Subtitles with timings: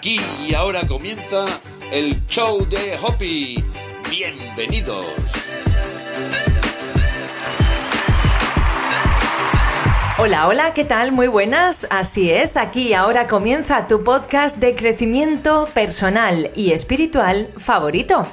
[0.00, 1.44] Aquí y ahora comienza
[1.92, 3.62] el show de Hoppy.
[4.08, 5.04] Bienvenidos.
[10.16, 11.12] Hola, hola, ¿qué tal?
[11.12, 11.86] Muy buenas.
[11.90, 18.26] Así es, aquí y ahora comienza tu podcast de crecimiento personal y espiritual favorito.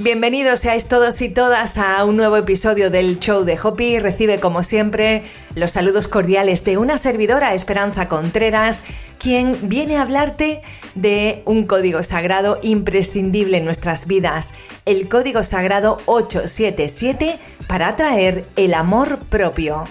[0.00, 3.98] Bienvenidos seáis todos y todas a un nuevo episodio del show de Hopi.
[3.98, 5.24] Recibe como siempre
[5.56, 8.84] los saludos cordiales de una servidora, Esperanza Contreras,
[9.18, 10.62] quien viene a hablarte
[10.94, 14.54] de un código sagrado imprescindible en nuestras vidas,
[14.84, 19.82] el código sagrado 877 para atraer el amor propio.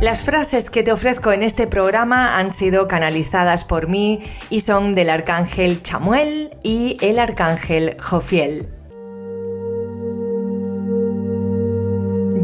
[0.00, 4.92] Las frases que te ofrezco en este programa han sido canalizadas por mí y son
[4.92, 8.72] del arcángel Chamuel y el arcángel Jofiel.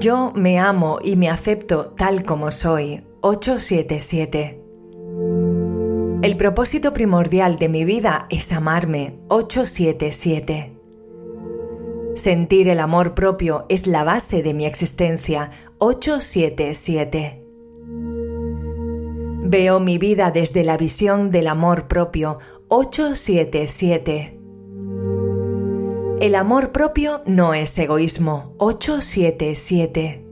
[0.01, 3.07] Yo me amo y me acepto tal como soy.
[3.21, 4.61] 877.
[6.23, 9.15] El propósito primordial de mi vida es amarme.
[9.29, 10.73] 877.
[12.17, 15.53] Sentir el amor propio es la base de mi existencia.
[15.79, 17.44] 877.
[19.55, 24.41] Veo mi vida desde la visión del amor propio 877.
[26.21, 30.27] El amor propio no es egoísmo 877.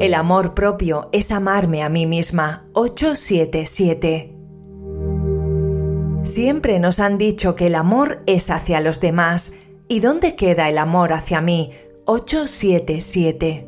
[0.00, 4.34] El amor propio es amarme a mí misma 877.
[6.24, 9.52] Siempre nos han dicho que el amor es hacia los demás.
[9.86, 11.72] ¿Y dónde queda el amor hacia mí?
[12.06, 13.66] 877.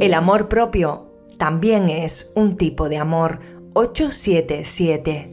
[0.00, 3.40] El amor propio también es un tipo de amor
[3.74, 5.30] 877.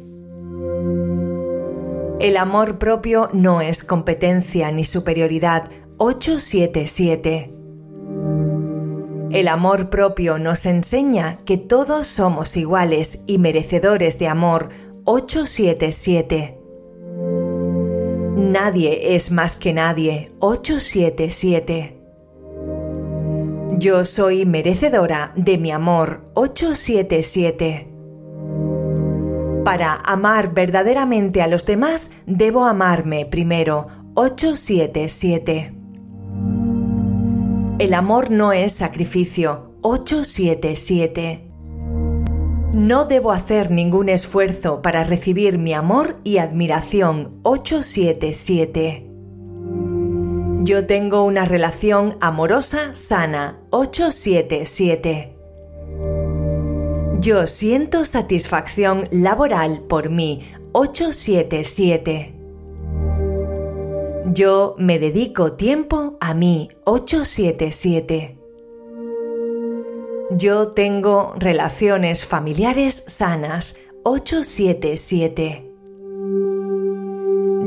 [2.20, 7.52] El amor propio no es competencia ni superioridad 877.
[9.32, 14.70] El amor propio nos enseña que todos somos iguales y merecedores de amor
[15.06, 16.58] 877.
[18.36, 22.01] Nadie es más que nadie 877.
[23.82, 27.88] Yo soy merecedora de mi amor 877.
[29.66, 35.74] Para amar verdaderamente a los demás, debo amarme primero 877.
[37.80, 41.50] El amor no es sacrificio 877.
[42.74, 49.11] No debo hacer ningún esfuerzo para recibir mi amor y admiración 877.
[50.64, 55.36] Yo tengo una relación amorosa sana 877.
[57.20, 62.36] Yo siento satisfacción laboral por mí 877.
[64.28, 68.38] Yo me dedico tiempo a mí 877.
[70.30, 75.71] Yo tengo relaciones familiares sanas 877.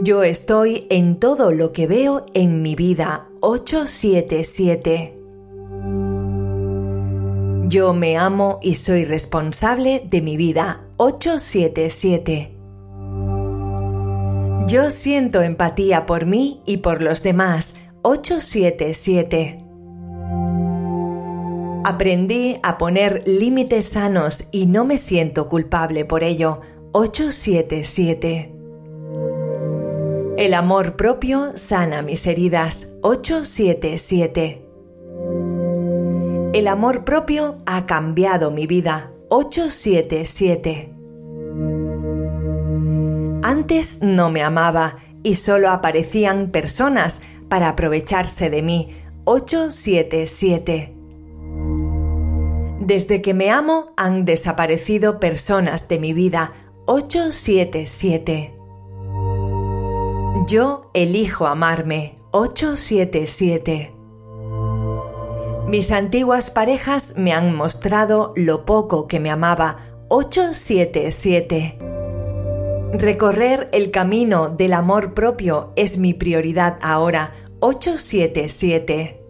[0.04, 5.18] Yo estoy en todo lo que veo en mi vida 877.
[7.68, 12.54] Yo me amo y soy responsable de mi vida 877.
[14.66, 19.64] Yo siento empatía por mí y por los demás 877.
[21.82, 26.60] Aprendí a poner límites sanos y no me siento culpable por ello
[26.92, 28.53] 877.
[30.36, 34.66] El amor propio sana mis heridas 877.
[36.52, 40.92] El amor propio ha cambiado mi vida 877.
[43.44, 48.90] Antes no me amaba y solo aparecían personas para aprovecharse de mí
[49.22, 50.96] 877.
[52.80, 56.52] Desde que me amo han desaparecido personas de mi vida
[56.86, 58.63] 877.
[60.46, 63.94] Yo elijo amarme 877.
[65.68, 71.78] Mis antiguas parejas me han mostrado lo poco que me amaba 877.
[72.92, 79.22] Recorrer el camino del amor propio es mi prioridad ahora 877.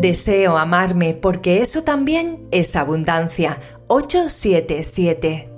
[0.00, 5.55] Deseo amarme porque eso también es abundancia 877.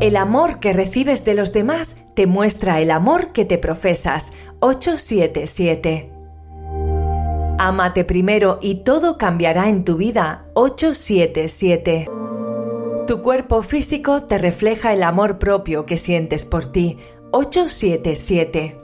[0.00, 4.32] El amor que recibes de los demás te muestra el amor que te profesas.
[4.60, 6.12] 877.
[7.58, 10.46] Ámate primero y todo cambiará en tu vida.
[10.54, 12.08] 877.
[13.08, 16.98] Tu cuerpo físico te refleja el amor propio que sientes por ti.
[17.32, 18.80] 877.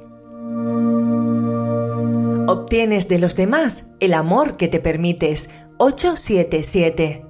[2.49, 5.51] Obtienes de los demás el amor que te permites.
[5.79, 7.24] 877.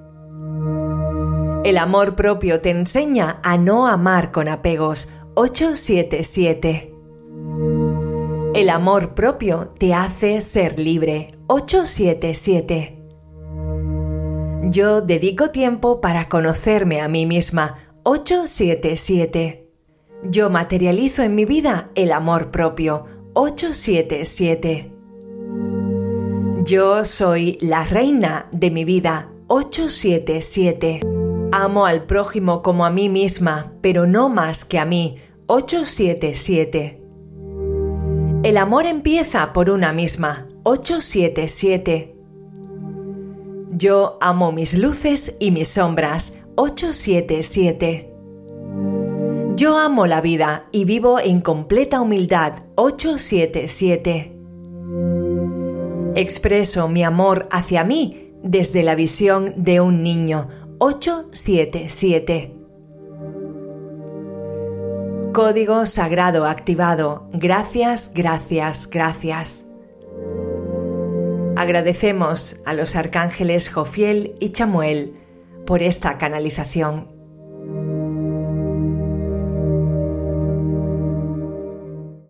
[1.64, 6.94] El amor propio te enseña a no amar con apegos 877.
[8.54, 13.02] El amor propio te hace ser libre 877.
[14.64, 19.70] Yo dedico tiempo para conocerme a mí misma 877.
[20.24, 24.92] Yo materializo en mi vida el amor propio 877.
[26.66, 31.13] Yo soy la reina de mi vida 877.
[31.56, 37.00] Amo al prójimo como a mí misma, pero no más que a mí 877.
[38.42, 42.16] El amor empieza por una misma 877.
[43.70, 48.12] Yo amo mis luces y mis sombras 877.
[49.54, 54.32] Yo amo la vida y vivo en completa humildad 877.
[56.16, 60.48] Expreso mi amor hacia mí desde la visión de un niño
[60.78, 62.54] 877.
[65.32, 67.28] Código sagrado activado.
[67.32, 69.66] Gracias, gracias, gracias.
[71.56, 75.16] Agradecemos a los arcángeles Jofiel y Chamuel
[75.66, 77.13] por esta canalización